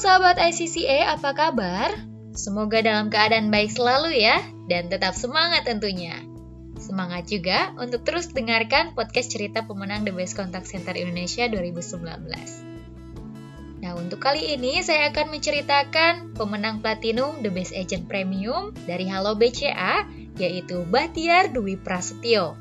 [0.00, 1.92] sahabat ICCA, apa kabar?
[2.32, 6.16] Semoga dalam keadaan baik selalu ya, dan tetap semangat tentunya.
[6.80, 12.00] Semangat juga untuk terus dengarkan podcast cerita pemenang The Best Contact Center Indonesia 2019.
[13.84, 19.36] Nah, untuk kali ini saya akan menceritakan pemenang Platinum The Best Agent Premium dari Halo
[19.36, 20.08] BCA,
[20.40, 22.56] yaitu Bahtiar Dwi Prasetyo.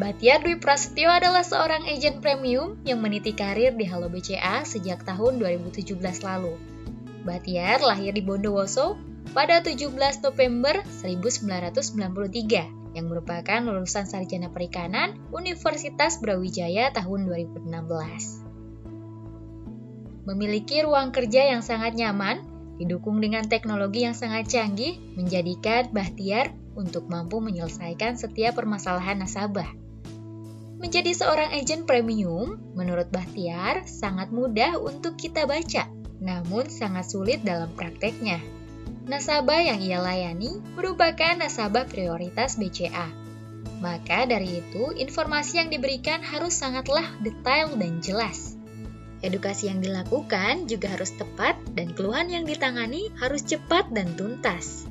[0.00, 5.36] Batiar Dwi Prasetyo adalah seorang agen premium yang meniti karir di Halo BCA sejak tahun
[5.36, 6.56] 2017 lalu.
[7.28, 8.96] Batiar lahir di Bondowoso
[9.36, 9.92] pada 17
[10.24, 20.24] November 1993 yang merupakan lulusan sarjana perikanan Universitas Brawijaya tahun 2016.
[20.24, 22.40] Memiliki ruang kerja yang sangat nyaman,
[22.80, 29.89] didukung dengan teknologi yang sangat canggih, menjadikan Bahtiar untuk mampu menyelesaikan setiap permasalahan nasabah.
[30.80, 35.84] Menjadi seorang agen premium, menurut Bahtiar, sangat mudah untuk kita baca,
[36.24, 38.40] namun sangat sulit dalam prakteknya.
[39.04, 43.12] Nasabah yang ia layani merupakan nasabah prioritas BCA.
[43.84, 48.56] Maka dari itu, informasi yang diberikan harus sangatlah detail dan jelas.
[49.20, 54.88] Edukasi yang dilakukan juga harus tepat dan keluhan yang ditangani harus cepat dan tuntas.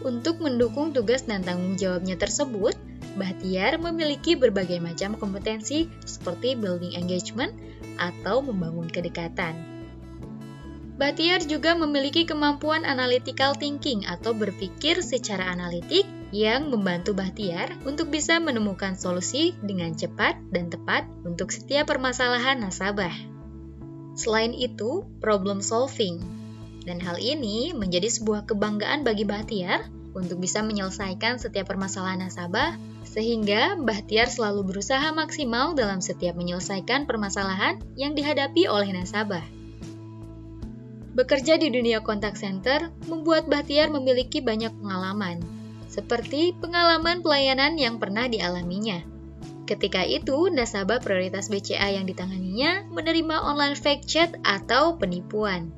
[0.00, 2.85] Untuk mendukung tugas dan tanggung jawabnya tersebut,
[3.16, 7.56] Bahtiar memiliki berbagai macam kompetensi seperti building engagement
[7.96, 9.76] atau membangun kedekatan.
[10.96, 18.40] Bahtiar juga memiliki kemampuan analytical thinking atau berpikir secara analitik yang membantu Bahtiar untuk bisa
[18.40, 23.12] menemukan solusi dengan cepat dan tepat untuk setiap permasalahan nasabah.
[24.16, 26.24] Selain itu, problem solving.
[26.88, 29.84] Dan hal ini menjadi sebuah kebanggaan bagi Bahtiar
[30.16, 37.84] untuk bisa menyelesaikan setiap permasalahan nasabah sehingga Bahtiar selalu berusaha maksimal dalam setiap menyelesaikan permasalahan
[37.94, 39.44] yang dihadapi oleh nasabah.
[41.16, 45.40] Bekerja di dunia kontak center membuat Bahtiar memiliki banyak pengalaman,
[45.88, 49.00] seperti pengalaman pelayanan yang pernah dialaminya.
[49.64, 55.72] Ketika itu, nasabah prioritas BCA yang ditanganinya menerima online fake chat atau penipuan.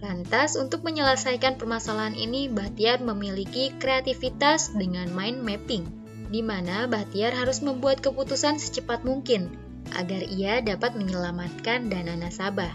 [0.00, 5.84] Lantas, untuk menyelesaikan permasalahan ini, Bahtiar memiliki kreativitas dengan mind mapping,
[6.32, 9.52] di mana Bahtiar harus membuat keputusan secepat mungkin
[9.92, 12.72] agar ia dapat menyelamatkan dana nasabah.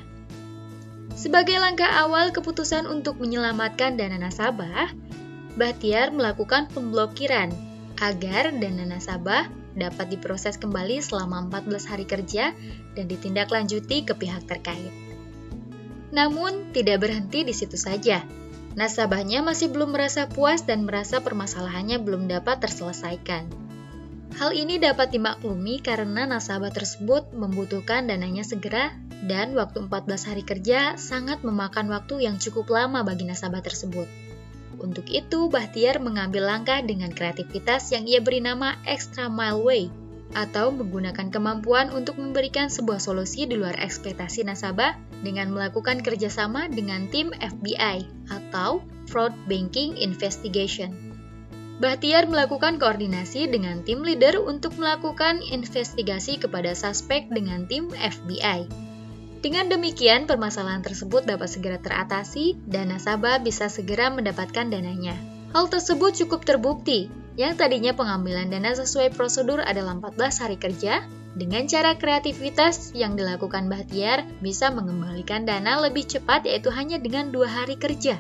[1.17, 4.93] Sebagai langkah awal keputusan untuk menyelamatkan dana nasabah,
[5.55, 7.49] Bahtiar melakukan pemblokiran
[8.03, 12.51] agar dana nasabah dapat diproses kembali selama 14 hari kerja
[12.93, 15.04] dan ditindaklanjuti ke pihak terkait.
[16.15, 18.23] Namun, tidak berhenti di situ saja.
[18.79, 23.51] Nasabahnya masih belum merasa puas dan merasa permasalahannya belum dapat terselesaikan.
[24.35, 28.91] Hal ini dapat dimaklumi karena nasabah tersebut membutuhkan dananya segera
[29.23, 34.07] dan waktu 14 hari kerja sangat memakan waktu yang cukup lama bagi nasabah tersebut.
[34.75, 40.73] Untuk itu, Bahtiar mengambil langkah dengan kreativitas yang ia beri nama Extra Mile Way atau
[40.73, 47.29] menggunakan kemampuan untuk memberikan sebuah solusi di luar ekspektasi nasabah dengan melakukan kerjasama dengan tim
[47.35, 51.15] FBI atau Fraud Banking Investigation.
[51.75, 58.71] Bahtiar melakukan koordinasi dengan tim leader untuk melakukan investigasi kepada suspek dengan tim FBI.
[59.43, 65.13] Dengan demikian, permasalahan tersebut dapat segera teratasi dan nasabah bisa segera mendapatkan dananya.
[65.51, 71.03] Hal tersebut cukup terbukti yang tadinya pengambilan dana sesuai prosedur adalah 14 hari kerja,
[71.35, 77.51] dengan cara kreativitas yang dilakukan Bahtiar bisa mengembalikan dana lebih cepat yaitu hanya dengan dua
[77.51, 78.15] hari kerja.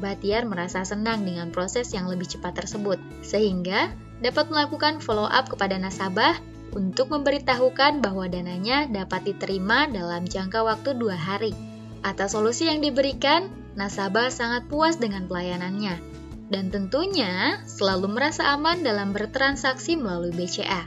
[0.00, 3.92] Bahtiar merasa senang dengan proses yang lebih cepat tersebut, sehingga
[4.24, 6.40] dapat melakukan follow up kepada nasabah
[6.72, 11.52] untuk memberitahukan bahwa dananya dapat diterima dalam jangka waktu dua hari.
[12.00, 16.15] Atas solusi yang diberikan, nasabah sangat puas dengan pelayanannya
[16.52, 20.86] dan tentunya selalu merasa aman dalam bertransaksi melalui BCA.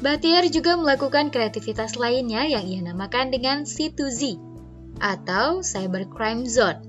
[0.00, 4.40] Batiar juga melakukan kreativitas lainnya yang ia namakan dengan C2Z
[4.96, 6.80] atau Cybercrime Zone.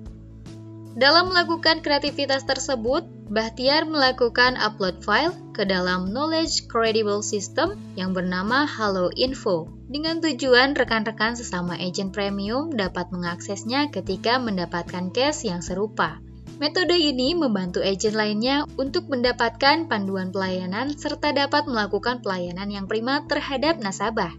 [0.96, 8.68] Dalam melakukan kreativitas tersebut, Bahtiar melakukan upload file ke dalam Knowledge Credible System yang bernama
[8.68, 16.20] Halo Info dengan tujuan rekan-rekan sesama agent premium dapat mengaksesnya ketika mendapatkan case yang serupa.
[16.62, 23.26] Metode ini membantu agen lainnya untuk mendapatkan panduan pelayanan serta dapat melakukan pelayanan yang prima
[23.26, 24.30] terhadap nasabah.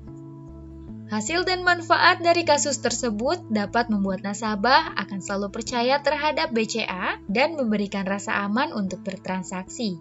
[1.10, 7.58] Hasil dan manfaat dari kasus tersebut dapat membuat nasabah akan selalu percaya terhadap BCA dan
[7.58, 9.98] memberikan rasa aman untuk bertransaksi.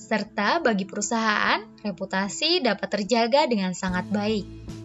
[0.00, 4.79] Serta bagi perusahaan, reputasi dapat terjaga dengan sangat baik.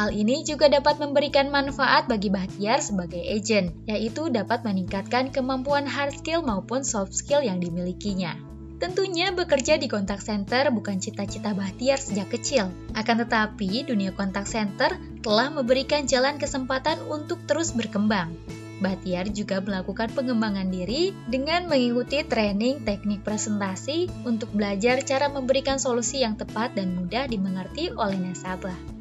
[0.00, 6.16] Hal ini juga dapat memberikan manfaat bagi Bahtiar sebagai agent, yaitu dapat meningkatkan kemampuan hard
[6.16, 8.32] skill maupun soft skill yang dimilikinya.
[8.80, 12.72] Tentunya bekerja di kontak center bukan cita-cita Bahtiar sejak kecil.
[12.96, 18.32] Akan tetapi, dunia kontak center telah memberikan jalan kesempatan untuk terus berkembang.
[18.80, 26.24] Bahtiar juga melakukan pengembangan diri dengan mengikuti training teknik presentasi untuk belajar cara memberikan solusi
[26.24, 28.99] yang tepat dan mudah dimengerti oleh nasabah.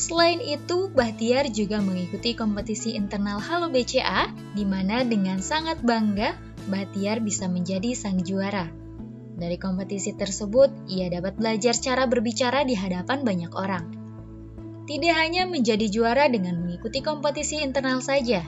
[0.00, 6.32] Selain itu, Bahtiar juga mengikuti kompetisi internal Halo BCA, di mana dengan sangat bangga,
[6.72, 8.64] Bahtiar bisa menjadi sang juara.
[9.36, 13.84] Dari kompetisi tersebut, ia dapat belajar cara berbicara di hadapan banyak orang.
[14.88, 18.40] Tidak hanya menjadi juara dengan mengikuti kompetisi internal saja,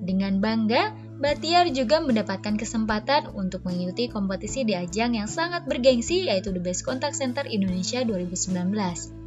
[0.00, 6.48] dengan bangga, Bahtiar juga mendapatkan kesempatan untuk mengikuti kompetisi di ajang yang sangat bergengsi yaitu
[6.48, 9.19] The Best Contact Center Indonesia 2019.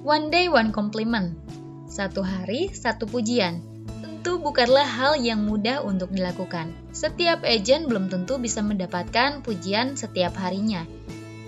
[0.00, 1.36] One day one compliment.
[1.84, 3.60] Satu hari satu pujian.
[4.00, 6.72] Tentu bukanlah hal yang mudah untuk dilakukan.
[6.88, 10.88] Setiap agent belum tentu bisa mendapatkan pujian setiap harinya.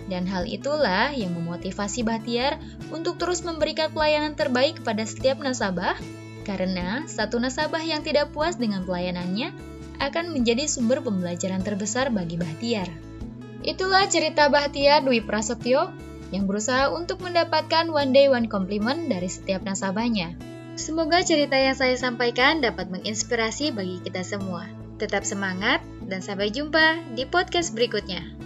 [0.05, 2.61] Dan hal itulah yang memotivasi Bahtiar
[2.93, 5.97] untuk terus memberikan pelayanan terbaik kepada setiap nasabah,
[6.45, 9.49] karena satu nasabah yang tidak puas dengan pelayanannya
[9.97, 12.93] akan menjadi sumber pembelajaran terbesar bagi Bahtiar.
[13.65, 19.63] Itulah cerita Bahtiar Dwi Prasetyo yang berusaha untuk mendapatkan one day one compliment dari setiap
[19.63, 20.35] nasabahnya.
[20.75, 24.67] Semoga cerita yang saya sampaikan dapat menginspirasi bagi kita semua.
[24.97, 28.42] Tetap semangat dan sampai jumpa di podcast berikutnya.